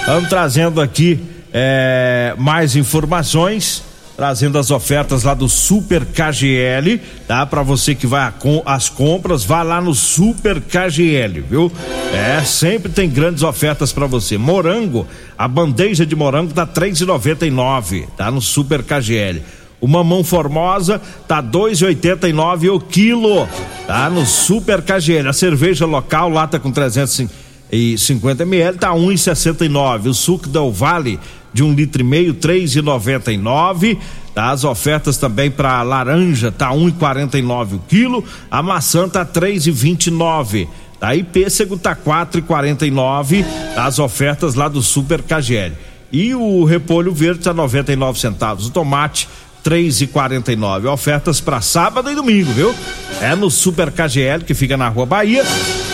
Estamos 0.00 0.28
trazendo 0.28 0.80
aqui 0.80 1.20
é, 1.52 2.34
mais 2.36 2.74
informações 2.74 3.89
trazendo 4.20 4.58
as 4.58 4.70
ofertas 4.70 5.22
lá 5.22 5.32
do 5.32 5.48
Super 5.48 6.04
KGL, 6.04 7.00
tá? 7.26 7.46
Para 7.46 7.62
você 7.62 7.94
que 7.94 8.06
vai 8.06 8.30
às 8.66 8.86
compras, 8.86 9.44
vá 9.44 9.62
lá 9.62 9.80
no 9.80 9.94
Super 9.94 10.60
KGL, 10.60 11.40
viu? 11.40 11.72
É, 12.12 12.44
sempre 12.44 12.92
tem 12.92 13.08
grandes 13.08 13.42
ofertas 13.42 13.94
para 13.94 14.06
você. 14.06 14.36
Morango, 14.36 15.06
a 15.38 15.48
bandeja 15.48 16.04
de 16.04 16.14
morango 16.14 16.52
tá 16.52 16.66
3,99, 16.66 18.08
tá 18.14 18.30
no 18.30 18.42
Super 18.42 18.82
KGL. 18.82 19.40
O 19.80 19.88
mamão 19.88 20.22
formosa 20.22 21.00
tá 21.26 21.42
2,89 21.42 22.74
o 22.74 22.78
quilo, 22.78 23.48
tá 23.86 24.10
no 24.10 24.26
Super 24.26 24.82
KGL. 24.82 25.30
A 25.30 25.32
cerveja 25.32 25.86
local 25.86 26.28
lata 26.28 26.60
com 26.60 26.70
350 26.70 28.42
ml 28.42 28.76
tá 28.76 28.90
1,69. 28.90 30.08
O 30.08 30.12
suco 30.12 30.46
Del 30.46 30.70
Vale 30.70 31.18
de 31.52 31.62
um 31.62 31.72
litro 31.72 32.02
e 32.02 32.04
meio, 32.04 32.34
três 32.34 32.74
e 32.74 32.82
noventa 32.82 33.32
e 33.32 33.36
nove. 33.36 33.98
Tá? 34.34 34.50
As 34.50 34.64
ofertas 34.64 35.16
também 35.16 35.50
para 35.50 35.82
laranja 35.82 36.52
tá 36.52 36.72
um 36.72 36.88
e 36.88 36.92
quarenta 36.92 37.38
e 37.38 37.42
nove 37.42 37.76
o 37.76 37.82
quilo, 37.88 38.24
a 38.50 38.62
maçã 38.62 39.08
tá 39.08 39.24
três 39.24 39.66
e 39.66 39.70
vinte 39.70 40.06
e 40.06 40.10
nove. 40.10 40.68
Tá? 40.98 41.14
E 41.14 41.22
pêssego 41.22 41.76
tá 41.78 41.94
quatro 41.94 42.38
e 42.38 42.42
quarenta 42.42 42.86
e 42.86 42.90
nove. 42.90 43.44
As 43.76 43.98
ofertas 43.98 44.54
lá 44.54 44.68
do 44.68 44.82
Super 44.82 45.22
KGL. 45.22 45.74
E 46.12 46.34
o 46.34 46.64
repolho 46.64 47.12
verde 47.12 47.40
tá 47.40 47.54
noventa 47.54 47.92
e 47.92 47.96
nove 47.96 48.18
centavos. 48.18 48.66
O 48.66 48.70
tomate 48.70 49.28
três 49.62 50.00
e 50.00 50.06
quarenta 50.06 50.52
e 50.52 50.56
nove. 50.56 50.86
Ofertas 50.88 51.40
para 51.40 51.60
sábado 51.60 52.10
e 52.10 52.14
domingo, 52.14 52.52
viu? 52.52 52.74
É 53.20 53.34
no 53.34 53.50
Super 53.50 53.90
KGL 53.90 54.44
que 54.44 54.54
fica 54.54 54.76
na 54.76 54.88
Rua 54.88 55.06
Bahia, 55.06 55.44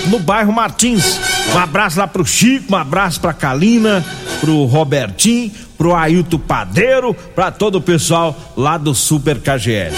no 0.06 0.18
bairro 0.18 0.52
Martins. 0.52 1.18
Um 1.54 1.58
abraço 1.58 1.98
lá 1.98 2.06
pro 2.06 2.24
Chico, 2.24 2.72
um 2.72 2.76
abraço 2.76 3.20
pra 3.20 3.32
Kalina, 3.32 4.04
pro 4.40 4.64
Robertinho, 4.64 5.50
pro 5.76 5.94
Ailton 5.94 6.38
Padeiro, 6.38 7.14
pra 7.34 7.50
todo 7.50 7.76
o 7.76 7.80
pessoal 7.80 8.36
lá 8.56 8.78
do 8.78 8.94
Super 8.94 9.38
KGL. 9.38 9.94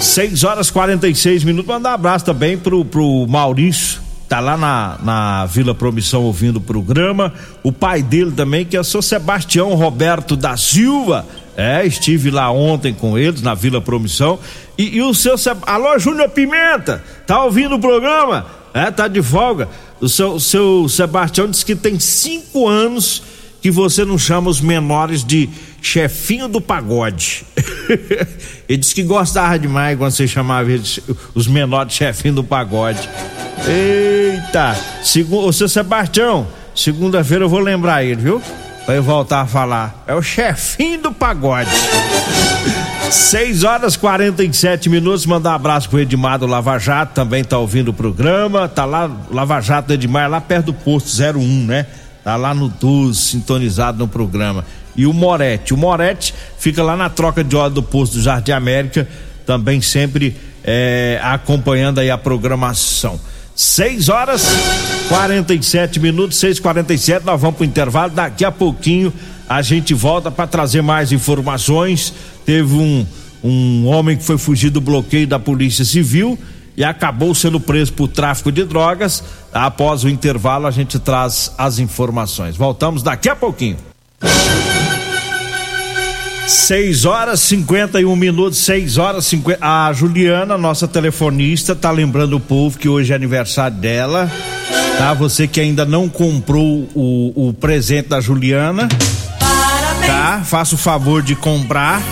6 0.00 0.44
horas 0.44 0.70
46 0.70 1.44
minutos. 1.44 1.68
Mandar 1.68 1.90
um 1.90 1.94
abraço 1.94 2.24
também 2.24 2.56
pro, 2.56 2.84
pro 2.84 3.26
Maurício, 3.28 4.00
tá 4.28 4.40
lá 4.40 4.56
na, 4.56 4.96
na 5.02 5.46
Vila 5.46 5.74
Promissão 5.74 6.22
ouvindo 6.22 6.56
o 6.56 6.60
programa. 6.60 7.32
O 7.62 7.70
pai 7.70 8.02
dele 8.02 8.32
também, 8.32 8.64
que 8.64 8.76
é 8.76 8.80
o 8.80 8.84
seu 8.84 9.02
Sebastião 9.02 9.74
Roberto 9.74 10.36
da 10.36 10.56
Silva. 10.56 11.26
É, 11.56 11.84
estive 11.84 12.30
lá 12.30 12.50
ontem 12.50 12.94
com 12.94 13.18
eles 13.18 13.42
na 13.42 13.54
Vila 13.54 13.80
Promissão. 13.80 14.38
E, 14.78 14.96
e 14.96 15.02
o 15.02 15.12
seu. 15.12 15.34
Alô, 15.66 15.98
Júnior 15.98 16.30
Pimenta, 16.30 17.02
tá 17.26 17.44
ouvindo 17.44 17.74
o 17.74 17.80
programa? 17.80 18.46
É, 18.72 18.90
tá 18.90 19.08
de 19.08 19.22
folga. 19.22 19.68
O 20.00 20.08
seu, 20.08 20.34
o 20.34 20.40
seu 20.40 20.88
Sebastião 20.88 21.48
disse 21.48 21.64
que 21.64 21.76
tem 21.76 21.98
cinco 21.98 22.66
anos 22.66 23.22
que 23.60 23.70
você 23.70 24.04
não 24.04 24.16
chama 24.16 24.48
os 24.48 24.60
menores 24.60 25.22
de 25.22 25.48
chefinho 25.82 26.48
do 26.48 26.60
pagode. 26.60 27.44
ele 28.68 28.78
disse 28.78 28.94
que 28.94 29.02
gostava 29.02 29.58
demais 29.58 29.98
quando 29.98 30.12
você 30.12 30.26
chamava 30.26 30.70
eles, 30.70 31.00
os 31.34 31.46
menores 31.46 31.92
de 31.92 31.98
chefinho 31.98 32.34
do 32.34 32.44
pagode. 32.44 33.08
Eita! 33.68 34.74
Segundo, 35.02 35.46
o 35.46 35.52
seu 35.52 35.68
Sebastião, 35.68 36.48
segunda-feira 36.74 37.44
eu 37.44 37.48
vou 37.48 37.60
lembrar 37.60 38.02
ele, 38.02 38.22
viu? 38.22 38.42
Pra 38.86 38.94
eu 38.94 39.02
voltar 39.02 39.42
a 39.42 39.46
falar. 39.46 40.04
É 40.06 40.14
o 40.14 40.22
chefinho 40.22 41.00
do 41.02 41.12
pagode. 41.12 41.70
6 43.10 43.64
horas 43.64 43.96
47 43.96 44.88
minutos. 44.88 45.26
Mandar 45.26 45.52
um 45.52 45.54
abraço 45.54 45.88
pro 45.88 46.00
Edmar 46.00 46.38
do 46.38 46.46
Lava 46.46 46.78
Jato, 46.78 47.14
também 47.14 47.44
tá 47.44 47.58
ouvindo 47.58 47.88
o 47.88 47.94
programa. 47.94 48.68
Tá 48.68 48.84
lá, 48.84 49.10
Lava 49.30 49.60
Jato 49.60 49.88
do 49.88 49.94
Edmar, 49.94 50.30
lá 50.30 50.40
perto 50.40 50.66
do 50.66 50.74
posto 50.74 51.10
01, 51.10 51.66
né? 51.66 51.86
Tá 52.22 52.36
lá 52.36 52.54
no 52.54 52.68
12, 52.68 53.18
sintonizado 53.18 53.98
no 53.98 54.08
programa. 54.08 54.64
E 54.96 55.06
o 55.06 55.12
Moretti. 55.12 55.72
O 55.72 55.76
Moretti 55.76 56.34
fica 56.58 56.82
lá 56.82 56.96
na 56.96 57.08
troca 57.08 57.42
de 57.42 57.56
óleo 57.56 57.74
do 57.74 57.82
posto 57.82 58.14
do 58.14 58.22
Jardim 58.22 58.52
América, 58.52 59.08
também 59.46 59.80
sempre 59.80 60.36
é, 60.62 61.18
acompanhando 61.22 61.98
aí 62.00 62.10
a 62.10 62.18
programação. 62.18 63.18
6 63.54 64.08
horas 64.08 64.46
47 65.08 66.00
minutos, 66.00 66.38
6:47 66.38 67.24
nós 67.24 67.40
vamos 67.40 67.56
pro 67.56 67.64
intervalo. 67.64 68.12
Daqui 68.12 68.44
a 68.44 68.52
pouquinho 68.52 69.12
a 69.48 69.60
gente 69.62 69.92
volta 69.92 70.30
para 70.30 70.46
trazer 70.46 70.82
mais 70.82 71.12
informações 71.12 72.12
teve 72.44 72.74
um, 72.74 73.06
um 73.44 73.86
homem 73.86 74.16
que 74.16 74.24
foi 74.24 74.38
fugir 74.38 74.70
do 74.70 74.80
bloqueio 74.80 75.26
da 75.26 75.38
Polícia 75.38 75.84
Civil 75.84 76.38
e 76.76 76.84
acabou 76.84 77.34
sendo 77.34 77.60
preso 77.60 77.92
por 77.92 78.08
tráfico 78.08 78.50
de 78.50 78.64
drogas. 78.64 79.22
Após 79.52 80.04
o 80.04 80.08
intervalo, 80.08 80.66
a 80.66 80.70
gente 80.70 80.98
traz 80.98 81.52
as 81.58 81.78
informações. 81.78 82.56
Voltamos 82.56 83.02
daqui 83.02 83.28
a 83.28 83.36
pouquinho. 83.36 83.76
6 86.50 87.04
horas 87.04 87.40
51 87.40 88.16
minutos, 88.16 88.58
6 88.58 88.98
horas 88.98 89.24
50. 89.26 89.58
A 89.64 89.92
Juliana, 89.92 90.58
nossa 90.58 90.88
telefonista, 90.88 91.76
tá 91.76 91.92
lembrando 91.92 92.36
o 92.36 92.40
povo 92.40 92.76
que 92.76 92.88
hoje 92.88 93.12
é 93.12 93.14
aniversário 93.14 93.76
dela. 93.76 94.28
Tá? 94.98 95.14
Você 95.14 95.46
que 95.46 95.60
ainda 95.60 95.84
não 95.84 96.08
comprou 96.08 96.88
o, 96.92 97.48
o 97.48 97.52
presente 97.54 98.08
da 98.08 98.20
Juliana, 98.20 98.88
Parabéns. 99.38 100.06
tá? 100.06 100.42
Faça 100.44 100.74
o 100.74 100.78
favor 100.78 101.22
de 101.22 101.36
comprar 101.36 102.02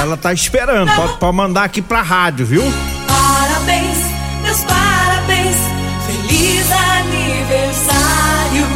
ela 0.00 0.16
tá 0.16 0.32
esperando, 0.32 0.90
pode, 0.94 1.18
pode 1.18 1.36
mandar 1.36 1.64
aqui 1.64 1.82
pra 1.82 2.00
rádio, 2.00 2.46
viu? 2.46 2.62
Parabéns, 3.06 3.98
meus 4.42 4.60
parabéns, 4.64 5.56
feliz 6.06 6.66
aniversário. 6.72 8.66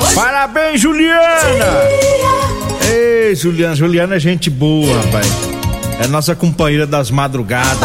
Hoje 0.00 0.14
parabéns, 0.14 0.80
Juliana! 0.80 1.64
Ei, 2.88 3.34
Juliana, 3.34 3.74
Juliana 3.74 4.16
é 4.16 4.18
gente 4.18 4.48
boa, 4.50 5.02
rapaz. 5.02 5.26
É 6.00 6.06
nossa 6.06 6.34
companheira 6.34 6.86
das 6.86 7.10
madrugadas. 7.10 7.78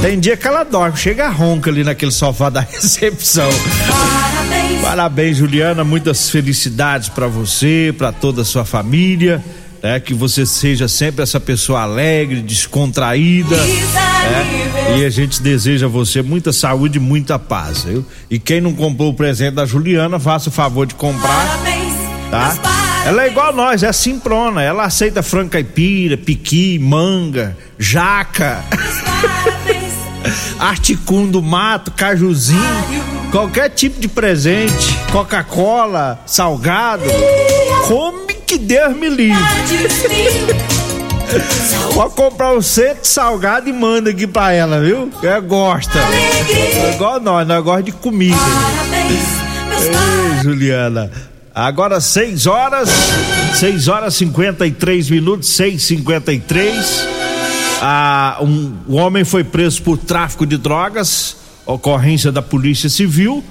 Tem 0.00 0.18
dia 0.18 0.36
que 0.36 0.46
ela 0.46 0.64
dorme, 0.64 0.96
chega 0.96 1.28
ronca 1.28 1.70
ali 1.70 1.84
naquele 1.84 2.12
sofá 2.12 2.50
da 2.50 2.60
recepção. 2.68 3.48
Parabéns, 3.88 4.80
Parabéns 4.82 5.36
Juliana, 5.36 5.84
muitas 5.84 6.30
felicidades 6.30 7.08
para 7.08 7.26
você, 7.26 7.94
para 7.96 8.10
toda 8.10 8.42
a 8.42 8.44
sua 8.44 8.64
família 8.64 9.42
né? 9.82 9.98
Que 9.98 10.14
você 10.14 10.46
seja 10.46 10.86
sempre 10.86 11.22
essa 11.22 11.40
pessoa 11.40 11.82
alegre, 11.82 12.40
descontraída. 12.40 13.56
É, 13.56 14.98
e 14.98 15.04
a 15.04 15.10
gente 15.10 15.42
deseja 15.42 15.86
a 15.86 15.88
você 15.88 16.22
muita 16.22 16.52
saúde 16.52 16.98
e 16.98 17.00
muita 17.00 17.38
paz, 17.38 17.82
viu? 17.84 18.06
E 18.30 18.38
quem 18.38 18.60
não 18.60 18.72
comprou 18.72 19.10
o 19.10 19.14
presente 19.14 19.54
da 19.54 19.66
Juliana, 19.66 20.20
faça 20.20 20.48
o 20.48 20.52
favor 20.52 20.86
de 20.86 20.94
comprar. 20.94 21.46
Parabéns, 21.48 21.92
Tá? 22.30 22.91
Ela 23.04 23.24
é 23.24 23.26
igual 23.26 23.52
nós, 23.52 23.82
é 23.82 23.92
simprona. 23.92 24.62
Ela 24.62 24.84
aceita 24.84 25.22
frango 25.22 25.50
caipira, 25.50 26.16
piqui, 26.16 26.78
manga, 26.78 27.56
jaca, 27.78 28.64
articum 30.58 31.28
do 31.28 31.42
mato, 31.42 31.90
cajuzinho, 31.90 32.62
qualquer 33.32 33.70
tipo 33.70 34.00
de 34.00 34.06
presente, 34.06 34.96
Coca-Cola, 35.10 36.20
salgado. 36.24 37.02
Come 37.88 38.34
que 38.46 38.56
Deus 38.56 38.96
me 38.96 39.08
livre. 39.08 39.42
Pode 41.94 42.14
comprar 42.14 42.54
um 42.54 42.62
centro 42.62 43.02
de 43.02 43.08
salgado 43.08 43.68
e 43.68 43.72
manda 43.72 44.10
aqui 44.10 44.26
pra 44.26 44.52
ela, 44.52 44.80
viu? 44.80 45.10
Ela 45.22 45.40
gosta. 45.40 45.98
É 45.98 46.94
igual 46.94 47.18
nós, 47.18 47.48
nós 47.48 47.64
gostamos 47.64 47.86
de 47.86 47.92
comida. 47.92 48.36
Ei, 49.72 50.42
Juliana. 50.42 51.10
Agora 51.54 52.00
6 52.00 52.46
horas, 52.46 52.88
6 53.54 53.88
horas 53.88 54.14
53 54.14 55.10
minutos, 55.10 55.48
6 55.50 55.82
53 55.82 57.08
ah, 57.84 58.38
um, 58.40 58.72
um 58.88 58.96
homem 58.96 59.24
foi 59.24 59.42
preso 59.42 59.82
por 59.82 59.98
tráfico 59.98 60.46
de 60.46 60.56
drogas, 60.56 61.36
ocorrência 61.66 62.30
da 62.30 62.40
Polícia 62.40 62.88
Civil. 62.88 63.42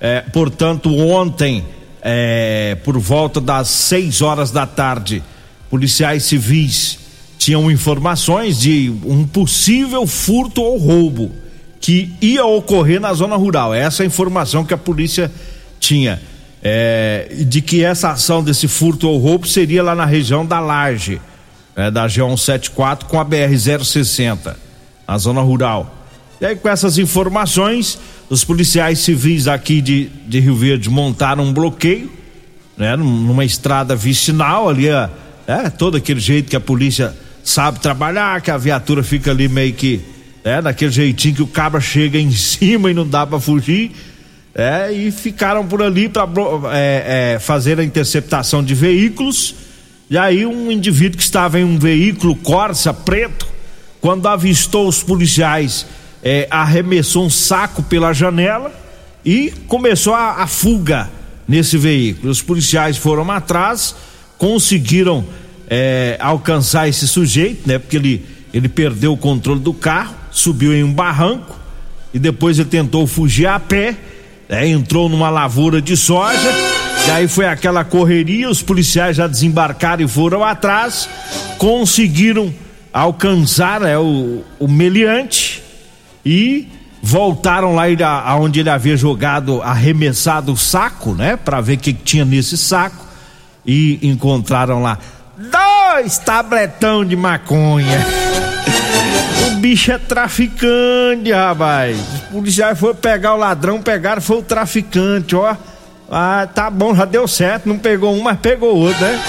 Eh, 0.00 0.24
portanto, 0.32 0.96
ontem, 0.96 1.64
eh, 2.00 2.78
por 2.84 2.96
volta 2.98 3.40
das 3.40 3.68
6 3.68 4.22
horas 4.22 4.52
da 4.52 4.66
tarde, 4.66 5.20
policiais 5.68 6.22
civis 6.22 6.96
tinham 7.36 7.68
informações 7.68 8.60
de 8.60 8.88
um 9.04 9.26
possível 9.26 10.06
furto 10.06 10.62
ou 10.62 10.78
roubo 10.78 11.32
que 11.80 12.14
ia 12.20 12.44
ocorrer 12.44 13.00
na 13.00 13.12
zona 13.12 13.34
rural. 13.34 13.74
Essa 13.74 14.02
é 14.02 14.04
a 14.04 14.06
informação 14.06 14.64
que 14.64 14.72
a 14.72 14.78
polícia 14.78 15.28
tinha. 15.80 16.22
É, 16.64 17.28
de 17.46 17.60
que 17.60 17.82
essa 17.82 18.10
ação 18.10 18.42
desse 18.42 18.68
furto 18.68 19.08
ou 19.08 19.18
roubo 19.18 19.46
seria 19.48 19.82
lá 19.82 19.94
na 19.96 20.04
região 20.04 20.46
da 20.46 20.60
Laje, 20.60 21.20
né, 21.76 21.90
da 21.90 22.06
G174 22.06 23.04
com 23.04 23.18
a 23.18 23.24
BR-060, 23.24 24.54
na 25.08 25.18
zona 25.18 25.40
rural. 25.40 25.92
E 26.40 26.46
aí, 26.46 26.54
com 26.56 26.68
essas 26.68 26.98
informações, 26.98 27.98
os 28.30 28.44
policiais 28.44 29.00
civis 29.00 29.48
aqui 29.48 29.80
de, 29.80 30.08
de 30.26 30.38
Rio 30.40 30.54
Verde 30.54 30.88
montaram 30.88 31.44
um 31.44 31.52
bloqueio, 31.52 32.10
né, 32.76 32.94
num- 32.96 33.22
numa 33.22 33.44
estrada 33.44 33.96
vicinal 33.96 34.68
ali, 34.68 34.88
ó, 34.90 35.08
é, 35.46 35.68
todo 35.68 35.96
aquele 35.96 36.20
jeito 36.20 36.48
que 36.48 36.56
a 36.56 36.60
polícia 36.60 37.12
sabe 37.42 37.80
trabalhar, 37.80 38.40
que 38.40 38.50
a 38.52 38.56
viatura 38.56 39.02
fica 39.02 39.32
ali 39.32 39.48
meio 39.48 39.72
que, 39.72 40.00
é, 40.44 40.62
daquele 40.62 40.92
jeitinho 40.92 41.34
que 41.34 41.42
o 41.42 41.46
cabra 41.46 41.80
chega 41.80 42.18
em 42.18 42.30
cima 42.32 42.88
e 42.90 42.94
não 42.94 43.06
dá 43.06 43.26
pra 43.26 43.40
fugir, 43.40 43.90
é, 44.54 44.92
e 44.92 45.10
ficaram 45.10 45.66
por 45.66 45.82
ali 45.82 46.08
para 46.08 46.28
é, 46.72 47.34
é, 47.34 47.38
fazer 47.38 47.78
a 47.80 47.84
interceptação 47.84 48.62
de 48.62 48.74
veículos. 48.74 49.54
E 50.10 50.18
aí 50.18 50.44
um 50.44 50.70
indivíduo 50.70 51.16
que 51.16 51.24
estava 51.24 51.58
em 51.58 51.64
um 51.64 51.78
veículo 51.78 52.36
Corsa 52.36 52.92
preto, 52.92 53.46
quando 54.00 54.26
avistou 54.26 54.86
os 54.88 55.02
policiais, 55.02 55.86
é, 56.22 56.46
arremessou 56.50 57.24
um 57.24 57.30
saco 57.30 57.82
pela 57.82 58.12
janela 58.12 58.72
e 59.24 59.52
começou 59.66 60.14
a, 60.14 60.42
a 60.42 60.46
fuga 60.46 61.08
nesse 61.48 61.78
veículo. 61.78 62.30
Os 62.30 62.42
policiais 62.42 62.96
foram 62.96 63.30
atrás, 63.30 63.94
conseguiram 64.36 65.24
é, 65.68 66.16
alcançar 66.20 66.88
esse 66.88 67.08
sujeito, 67.08 67.66
né? 67.66 67.78
Porque 67.78 67.96
ele, 67.96 68.26
ele 68.52 68.68
perdeu 68.68 69.12
o 69.12 69.16
controle 69.16 69.60
do 69.60 69.72
carro, 69.72 70.14
subiu 70.30 70.74
em 70.74 70.84
um 70.84 70.92
barranco 70.92 71.58
e 72.12 72.18
depois 72.18 72.58
ele 72.58 72.68
tentou 72.68 73.06
fugir 73.06 73.46
a 73.46 73.58
pé, 73.58 73.96
né? 74.52 74.68
entrou 74.68 75.08
numa 75.08 75.30
lavoura 75.30 75.80
de 75.80 75.96
soja, 75.96 76.52
e 77.06 77.10
aí 77.10 77.26
foi 77.26 77.46
aquela 77.46 77.82
correria, 77.84 78.50
os 78.50 78.60
policiais 78.60 79.16
já 79.16 79.26
desembarcaram 79.26 80.04
e 80.04 80.08
foram 80.08 80.44
atrás, 80.44 81.08
conseguiram 81.56 82.52
alcançar 82.92 83.80
né, 83.80 83.96
o, 83.96 84.44
o 84.58 84.68
meliante 84.68 85.62
e 86.24 86.68
voltaram 87.02 87.74
lá 87.74 87.84
aonde 88.26 88.60
ele 88.60 88.68
havia 88.68 88.94
jogado, 88.94 89.62
arremessado 89.62 90.52
o 90.52 90.56
saco, 90.56 91.14
né, 91.14 91.34
para 91.34 91.62
ver 91.62 91.78
o 91.78 91.78
que 91.78 91.94
tinha 91.94 92.24
nesse 92.26 92.58
saco 92.58 93.06
e 93.66 93.98
encontraram 94.02 94.82
lá 94.82 94.98
dois 95.38 96.18
tabletão 96.18 97.04
de 97.04 97.16
maconha. 97.16 98.21
Bicho 99.62 99.92
é 99.92 99.98
traficante, 99.98 101.30
rapaz. 101.30 101.96
Os 101.96 102.20
policiais 102.32 102.76
foram 102.76 102.96
pegar 102.96 103.34
o 103.34 103.36
ladrão, 103.36 103.80
pegaram, 103.80 104.20
foi 104.20 104.38
o 104.38 104.42
traficante, 104.42 105.36
ó. 105.36 105.54
Ah, 106.10 106.48
tá 106.52 106.68
bom, 106.68 106.92
já 106.92 107.04
deu 107.04 107.28
certo. 107.28 107.68
Não 107.68 107.78
pegou 107.78 108.12
um, 108.12 108.20
mas 108.20 108.40
pegou 108.40 108.76
outro, 108.76 109.00
né? 109.00 109.22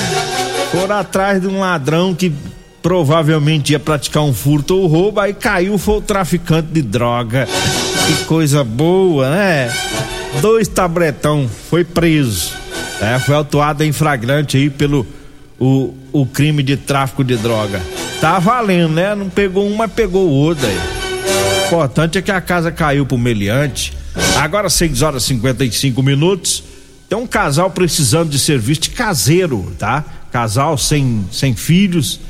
Foram 0.72 0.96
atrás 0.96 1.42
de 1.42 1.46
um 1.46 1.60
ladrão 1.60 2.14
que 2.14 2.32
provavelmente 2.80 3.72
ia 3.72 3.78
praticar 3.78 4.22
um 4.22 4.32
furto 4.32 4.78
ou 4.78 4.86
roubo, 4.86 5.20
aí 5.20 5.34
caiu, 5.34 5.76
foi 5.76 5.98
o 5.98 6.00
traficante 6.00 6.68
de 6.68 6.80
droga. 6.80 7.46
Que 8.06 8.24
coisa 8.24 8.64
boa, 8.64 9.28
né? 9.28 9.70
Dois 10.40 10.68
tabletão, 10.68 11.46
foi 11.68 11.84
preso. 11.84 12.54
É, 12.98 13.18
foi 13.18 13.34
autuado 13.34 13.84
em 13.84 13.92
flagrante 13.92 14.56
aí 14.56 14.70
pelo 14.70 15.06
o, 15.58 15.92
o 16.12 16.24
crime 16.24 16.62
de 16.62 16.78
tráfico 16.78 17.22
de 17.22 17.36
droga. 17.36 17.82
Tá 18.20 18.38
valendo, 18.38 18.92
né? 18.94 19.14
Não 19.14 19.30
pegou 19.30 19.66
um, 19.66 19.74
mas 19.76 19.90
pegou 19.92 20.26
o 20.28 20.30
outro 20.30 20.66
aí. 20.66 20.76
O 20.76 21.66
importante 21.66 22.18
é 22.18 22.22
que 22.22 22.30
a 22.30 22.40
casa 22.40 22.70
caiu 22.70 23.06
pro 23.06 23.16
meliante. 23.16 23.94
Agora 24.36 24.68
6 24.68 25.02
horas 25.02 25.22
e 25.24 25.26
55 25.28 26.02
minutos. 26.02 26.62
Tem 27.08 27.16
um 27.16 27.26
casal 27.26 27.70
precisando 27.70 28.28
de 28.30 28.38
serviço 28.38 28.82
de 28.82 28.90
caseiro, 28.90 29.72
tá? 29.78 30.04
Casal 30.30 30.76
sem, 30.76 31.24
sem 31.32 31.54
filhos. 31.56 32.20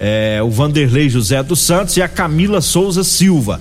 É, 0.00 0.40
o 0.42 0.50
Vanderlei 0.50 1.08
José 1.08 1.42
dos 1.42 1.60
Santos 1.60 1.96
e 1.96 2.02
a 2.02 2.08
Camila 2.08 2.60
Souza 2.60 3.02
Silva, 3.04 3.60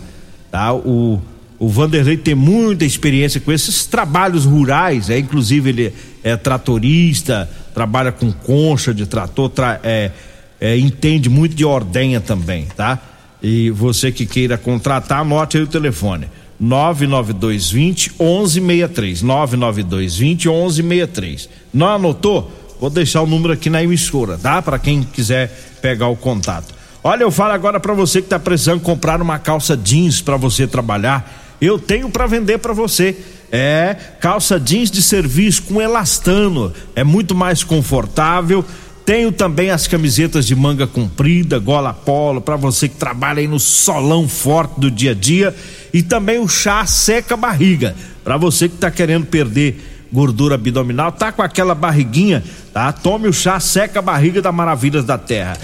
tá? 0.52 0.74
O, 0.74 1.22
o 1.58 1.68
Vanderlei 1.70 2.18
tem 2.18 2.36
muita 2.36 2.86
experiência 2.86 3.40
com 3.42 3.52
esses 3.52 3.86
trabalhos 3.86 4.46
rurais, 4.46 5.10
é 5.10 5.18
inclusive 5.18 5.70
ele 5.70 5.94
é 6.24 6.36
tratorista, 6.38 7.50
trabalha 7.74 8.12
com 8.12 8.32
concha 8.32 8.94
de 8.94 9.08
trator, 9.08 9.50
tra- 9.50 9.80
é, 9.84 10.12
é, 10.60 10.78
entende 10.78 11.30
muito 11.30 11.56
de 11.56 11.65
ordenha 11.65 12.20
também, 12.20 12.65
tá? 12.76 13.00
E 13.41 13.70
você 13.70 14.12
que 14.12 14.26
queira 14.26 14.58
contratar, 14.58 15.22
anote 15.22 15.58
aí 15.58 15.63
o 15.63 15.67
telefone. 15.67 16.28
99220 16.60 18.13
1163. 18.20 19.22
99220 19.22 20.48
1163. 20.48 21.50
Não 21.74 21.88
anotou? 21.88 22.52
Vou 22.80 22.89
deixar 22.89 23.22
o 23.22 23.28
número 23.28 23.54
aqui 23.54 23.70
na 23.70 23.84
emissora, 23.84 24.38
tá? 24.38 24.62
Para 24.62 24.80
quem 24.80 25.04
quiser 25.04 25.50
pegar 25.82 26.08
o 26.08 26.15
contato. 26.15 26.74
Olha, 27.04 27.24
eu 27.24 27.32
falo 27.32 27.54
agora 27.54 27.80
para 27.80 27.93
você 27.93 28.22
que 28.22 28.28
tá 28.28 28.39
precisando 28.39 28.82
comprar 28.82 29.22
uma 29.22 29.39
calça 29.39 29.78
jeans 29.78 30.22
para 30.22 30.36
você 30.36 30.67
trabalhar. 30.67 31.56
Eu 31.62 31.80
tenho 31.80 32.10
para 32.10 32.28
vender 32.28 32.58
para 32.60 32.74
você. 32.74 33.15
É 33.52 33.96
calça 34.20 34.60
jeans 34.60 34.91
de 34.91 35.02
serviço 35.02 35.63
com 35.63 35.82
elastano. 35.82 36.74
É 36.96 37.04
muito 37.04 37.34
mais 37.34 37.63
confortável. 37.63 38.63
Tenho 39.08 39.32
também 39.32 39.70
as 39.70 39.88
camisetas 39.88 40.46
de 40.46 40.54
manga 40.54 40.86
comprida, 40.86 41.58
gola 41.60 41.93
polo, 41.93 42.41
para 42.41 42.58
você 42.58 42.89
que 42.89 42.98
trabalha 42.98 43.39
aí 43.39 43.48
no 43.48 43.58
solão 43.58 44.28
forte 44.28 44.82
do 44.82 44.91
dia 44.91 45.12
a 45.12 45.13
dia. 45.13 45.56
E 45.93 46.04
também 46.04 46.39
o 46.39 46.48
chá 46.50 46.86
seca 46.86 47.38
barriga, 47.38 47.96
para 48.22 48.36
você 48.36 48.67
que 48.67 48.76
tá 48.76 48.91
querendo 48.91 49.26
perder 49.26 50.10
gordura 50.12 50.56
abdominal, 50.56 51.10
tá 51.10 51.32
com 51.32 51.41
aquela 51.41 51.74
barriguinha, 51.74 52.43
tá? 52.74 52.91
Tome 52.91 53.30
o 53.30 53.34
chá 53.34 53.62
seca 53.62 54.02
barriga 54.02 54.41
da 54.41 54.52
Maravilhas 54.52 55.06
da 55.06 55.17
Terra. 55.17 55.58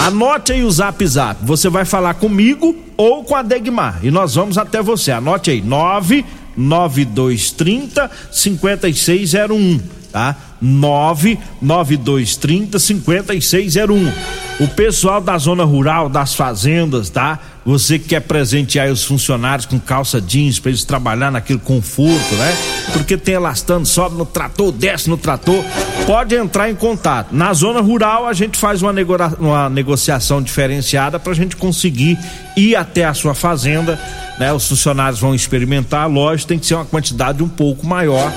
Anote 0.00 0.52
aí 0.52 0.62
o 0.62 0.70
zap 0.70 1.06
zap. 1.06 1.42
Você 1.42 1.70
vai 1.70 1.86
falar 1.86 2.12
comigo 2.12 2.76
ou 2.98 3.24
com 3.24 3.34
a 3.34 3.40
Degmar. 3.40 4.00
E 4.02 4.10
nós 4.10 4.34
vamos 4.34 4.58
até 4.58 4.82
você. 4.82 5.10
Anote 5.10 5.50
aí: 5.50 5.62
99230 5.62 8.10
5601. 8.30 10.03
Tá? 10.14 10.36
99230 10.62 13.00
5601. 13.00 14.43
O 14.60 14.68
pessoal 14.68 15.20
da 15.20 15.36
zona 15.36 15.64
rural, 15.64 16.08
das 16.08 16.34
fazendas, 16.34 17.10
tá? 17.10 17.40
Você 17.66 17.98
que 17.98 18.08
quer 18.10 18.20
presentear 18.20 18.88
os 18.88 19.02
funcionários 19.04 19.66
com 19.66 19.80
calça 19.80 20.20
jeans 20.20 20.60
para 20.60 20.70
eles 20.70 20.84
trabalhar 20.84 21.32
naquele 21.32 21.58
conforto, 21.58 22.34
né? 22.36 22.56
Porque 22.92 23.16
tem 23.16 23.34
elastano, 23.34 23.84
sobe 23.84 24.16
no 24.16 24.24
trator, 24.24 24.70
desce 24.70 25.10
no 25.10 25.16
trator. 25.16 25.64
Pode 26.06 26.36
entrar 26.36 26.70
em 26.70 26.74
contato. 26.76 27.34
Na 27.34 27.52
zona 27.52 27.80
rural, 27.80 28.28
a 28.28 28.32
gente 28.32 28.56
faz 28.56 28.80
uma, 28.80 28.92
nego- 28.92 29.16
uma 29.40 29.68
negociação 29.68 30.40
diferenciada 30.40 31.18
para 31.18 31.32
a 31.32 31.34
gente 31.34 31.56
conseguir 31.56 32.16
ir 32.56 32.76
até 32.76 33.04
a 33.04 33.12
sua 33.14 33.34
fazenda, 33.34 33.98
né? 34.38 34.52
Os 34.52 34.68
funcionários 34.68 35.18
vão 35.18 35.34
experimentar, 35.34 36.08
lógico, 36.08 36.48
tem 36.50 36.60
que 36.60 36.66
ser 36.66 36.76
uma 36.76 36.84
quantidade 36.84 37.42
um 37.42 37.48
pouco 37.48 37.84
maior, 37.84 38.30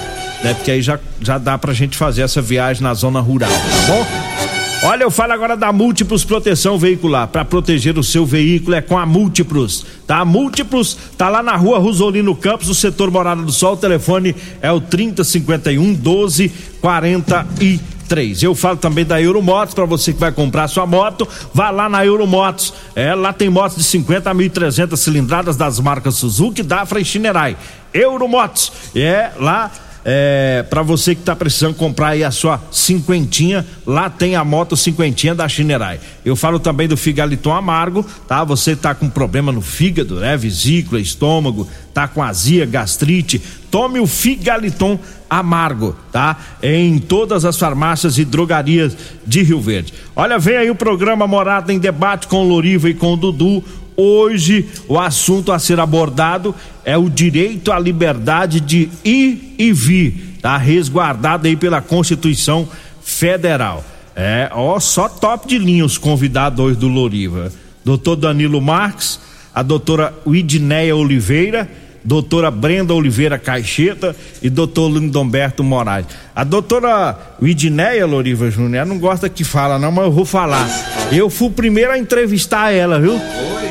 né? 0.43 0.55
Porque 0.55 0.71
aí 0.71 0.81
já, 0.81 0.97
já 1.21 1.37
dá 1.37 1.59
pra 1.59 1.73
gente 1.73 1.95
fazer 1.95 2.23
essa 2.23 2.41
viagem 2.41 2.81
na 2.81 2.95
zona 2.95 3.19
rural, 3.19 3.51
tá 3.51 3.93
bom? 3.93 4.56
Olha, 4.83 5.03
eu 5.03 5.09
falo 5.09 5.33
agora 5.33 5.57
da 5.57 5.73
Múltiplos 5.73 6.23
Proteção 6.23 6.77
Veicular. 6.77 7.27
Para 7.27 7.43
proteger 7.43 7.97
o 7.97 8.03
seu 8.03 8.27
veículo 8.27 8.75
é 8.75 8.81
com 8.81 8.95
a 8.95 9.07
Múltiplos, 9.07 9.83
tá? 10.05 10.19
A 10.19 10.25
Múltiplos 10.25 10.95
tá 11.17 11.29
lá 11.29 11.41
na 11.41 11.55
rua 11.55 11.79
Rosolino 11.79 12.35
Campos, 12.35 12.67
no 12.67 12.75
setor 12.75 13.09
Morada 13.09 13.41
do 13.41 13.51
Sol. 13.51 13.73
O 13.73 13.77
telefone 13.77 14.35
é 14.61 14.71
o 14.71 14.79
3051 14.79 15.81
1243. 15.81 18.43
Eu 18.43 18.53
falo 18.53 18.77
também 18.77 19.03
da 19.03 19.19
Euromotos, 19.19 19.73
para 19.73 19.85
você 19.85 20.13
que 20.13 20.19
vai 20.19 20.31
comprar 20.31 20.67
sua 20.67 20.85
moto, 20.85 21.27
vá 21.51 21.71
lá 21.71 21.89
na 21.89 22.05
Euromotos. 22.05 22.71
É, 22.95 23.15
lá 23.15 23.33
tem 23.33 23.49
motos 23.49 23.77
de 23.77 23.83
50 23.83 24.29
a 24.29 24.35
1.300 24.35 24.95
cilindradas 24.95 25.57
das 25.57 25.79
marcas 25.79 26.13
Suzuki, 26.15 26.61
Dafra 26.61 26.99
e 26.99 27.05
Shinerai. 27.05 27.57
Euromotos, 27.91 28.71
é 28.95 29.31
lá 29.39 29.71
é, 30.09 30.63
para 30.69 30.81
você 30.81 31.13
que 31.13 31.19
está 31.19 31.35
precisando 31.35 31.75
comprar 31.75 32.09
aí 32.09 32.23
a 32.23 32.31
sua 32.31 32.61
cinquentinha, 32.71 33.65
lá 33.85 34.09
tem 34.09 34.37
a 34.37 34.43
moto 34.45 34.77
cinquentinha 34.77 35.35
da 35.35 35.49
Chinerai. 35.49 35.99
Eu 36.23 36.33
falo 36.33 36.59
também 36.59 36.87
do 36.87 36.95
Figaliton 36.95 37.53
Amargo, 37.53 38.05
tá? 38.25 38.41
Você 38.45 38.73
tá 38.73 38.95
com 38.95 39.09
problema 39.09 39.51
no 39.51 39.61
fígado, 39.61 40.15
né? 40.21 40.37
Vesícula, 40.37 41.01
estômago, 41.01 41.67
tá 41.93 42.07
com 42.07 42.23
azia, 42.23 42.65
gastrite, 42.65 43.41
tome 43.69 43.99
o 43.99 44.07
Figaliton 44.07 44.97
Amargo, 45.29 45.93
tá? 46.09 46.37
Em 46.63 46.99
todas 46.99 47.43
as 47.43 47.57
farmácias 47.57 48.17
e 48.17 48.23
drogarias 48.23 48.95
de 49.25 49.43
Rio 49.43 49.59
Verde. 49.59 49.93
Olha, 50.15 50.39
vem 50.39 50.55
aí 50.55 50.71
o 50.71 50.75
programa 50.75 51.27
Morada 51.27 51.73
em 51.73 51.79
Debate 51.79 52.27
com 52.27 52.45
o 52.45 52.47
Loriva 52.47 52.89
e 52.89 52.93
com 52.93 53.11
o 53.11 53.17
Dudu. 53.17 53.61
Hoje 53.97 54.69
o 54.87 54.99
assunto 54.99 55.51
a 55.51 55.57
ser 55.57 55.79
abordado 55.79 56.53
é 56.85 56.95
o 56.95 57.09
direito 57.09 57.71
à 57.71 57.79
liberdade 57.79 58.59
de 58.59 58.89
ir 59.03 59.55
e 59.57 59.73
vir, 59.73 60.37
tá? 60.39 60.55
Resguardado 60.55 61.47
aí 61.47 61.55
pela 61.55 61.81
Constituição 61.81 62.69
Federal. 63.01 63.83
É, 64.15 64.51
ó, 64.53 64.79
só 64.79 65.09
top 65.09 65.47
de 65.47 65.57
linha 65.57 65.83
os 65.83 65.97
convidados 65.97 66.63
hoje 66.63 66.77
do 66.77 66.87
Loriva. 66.87 67.51
Doutor 67.83 68.15
Danilo 68.15 68.61
Marques, 68.61 69.19
a 69.53 69.63
doutora 69.63 70.13
Widneia 70.25 70.95
Oliveira, 70.95 71.67
doutora 72.07 72.49
Brenda 72.49 72.93
Oliveira 72.93 73.37
Caixeta 73.37 74.15
e 74.41 74.49
doutor 74.49 74.89
Lindomberto 74.89 75.61
Moraes. 75.61 76.05
A 76.33 76.45
doutora 76.45 77.35
Widneia 77.41 78.05
Loriva 78.05 78.49
Júnior, 78.49 78.85
não 78.85 78.97
gosta 78.97 79.27
que 79.27 79.43
fala 79.43 79.77
não, 79.77 79.91
mas 79.91 80.05
eu 80.05 80.11
vou 80.13 80.23
falar. 80.23 80.69
Eu 81.11 81.29
fui 81.29 81.49
o 81.49 81.51
primeiro 81.51 81.91
a 81.91 81.97
entrevistar 81.97 82.71
ela, 82.71 82.97
viu? 82.97 83.19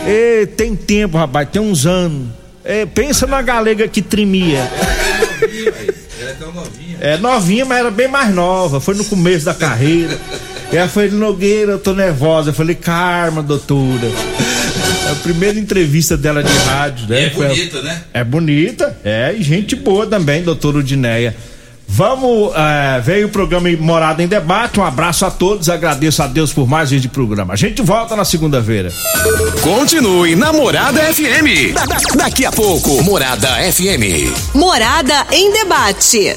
E, 0.07 0.47
tem 0.49 0.77
tempo, 0.77 1.17
rapaz, 1.17 1.49
tem 1.51 1.63
uns 1.63 1.87
anos. 1.87 2.29
É, 2.63 2.85
pensa 2.85 3.27
na 3.27 3.41
galega 3.41 3.89
que 3.89 4.03
tremia. 4.03 4.71
É 7.01 7.17
novinha, 7.17 7.65
mas 7.65 7.79
era 7.79 7.91
bem 7.91 8.09
mais 8.09 8.35
nova. 8.35 8.81
Foi 8.81 8.95
no 8.95 9.05
começo 9.07 9.47
da 9.47 9.55
carreira. 9.55 10.19
E 10.71 10.77
ela 10.77 10.89
foi 10.89 11.09
Nogueira, 11.09 11.73
eu 11.73 11.79
tô 11.79 11.95
nervosa. 11.95 12.51
Eu 12.51 12.55
falei, 12.55 12.75
karma, 12.75 13.43
doutora. 13.43 14.11
Primeira 15.23 15.59
entrevista 15.59 16.17
dela 16.17 16.43
de 16.43 16.53
rádio, 16.53 17.09
né? 17.09 17.25
É 17.27 17.31
Foi 17.31 17.47
a- 17.47 17.49
bonita, 17.49 17.83
né? 17.83 18.03
É 18.15 18.25
bonita, 18.25 18.99
é, 19.05 19.35
e 19.37 19.43
gente 19.43 19.75
boa 19.77 20.07
também, 20.07 20.43
doutora 20.43 20.79
Udineia. 20.79 21.35
Vamos, 21.89 22.53
é, 22.57 23.01
veio 23.01 23.29
o 23.29 23.31
programa 23.31 23.69
Morada 23.79 24.21
em 24.23 24.27
Debate. 24.27 24.81
Um 24.81 24.85
abraço 24.85 25.25
a 25.25 25.31
todos, 25.31 25.69
agradeço 25.69 26.21
a 26.23 26.27
Deus 26.27 26.53
por 26.53 26.67
mais 26.69 26.91
esse 26.93 27.07
programa. 27.07 27.55
A 27.55 27.57
gente 27.57 27.81
volta 27.81 28.17
na 28.17 28.25
segunda-feira. 28.25 28.91
Continue 29.63 30.35
na 30.35 30.53
Morada 30.53 31.01
FM. 31.01 31.73
Da- 31.73 31.87
da- 31.87 31.99
daqui 32.17 32.45
a 32.45 32.51
pouco, 32.51 33.03
Morada 33.05 33.49
FM. 33.73 34.33
Morada 34.55 35.27
em 35.31 35.53
debate. 35.53 36.37